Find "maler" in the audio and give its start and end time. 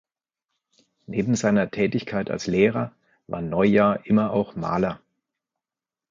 4.55-4.99